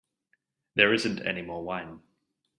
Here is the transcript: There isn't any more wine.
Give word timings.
There 0.73 0.95
isn't 0.95 1.23
any 1.27 1.43
more 1.43 1.61
wine. 1.63 2.01